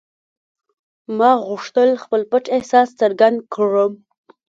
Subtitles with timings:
[1.17, 3.93] ما غوښتل خپل پټ احساس څرګند کړم